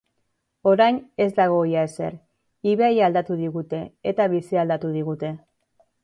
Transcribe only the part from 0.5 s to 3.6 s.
Orain ez dago ia ezer; ibaia aldatu